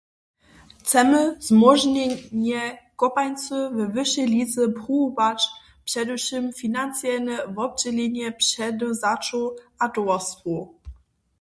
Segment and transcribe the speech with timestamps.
[0.83, 5.39] Chcemy zmóžnjenje kopańcy we wyšej lize pruwować,
[5.87, 9.43] předewšěm financielne wobdźělenje předewzaćow
[9.83, 10.61] a towarstwow.